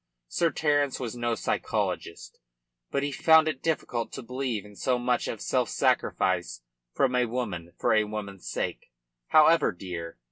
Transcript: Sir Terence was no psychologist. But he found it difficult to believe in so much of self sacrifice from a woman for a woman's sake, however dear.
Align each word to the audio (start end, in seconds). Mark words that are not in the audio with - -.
Sir 0.27 0.49
Terence 0.49 0.99
was 0.99 1.15
no 1.15 1.35
psychologist. 1.35 2.39
But 2.89 3.03
he 3.03 3.11
found 3.11 3.47
it 3.47 3.61
difficult 3.61 4.11
to 4.13 4.23
believe 4.23 4.65
in 4.65 4.75
so 4.75 4.97
much 4.97 5.27
of 5.27 5.39
self 5.39 5.69
sacrifice 5.69 6.61
from 6.91 7.13
a 7.13 7.27
woman 7.27 7.73
for 7.77 7.93
a 7.93 8.05
woman's 8.05 8.49
sake, 8.49 8.91
however 9.27 9.71
dear. 9.71 10.17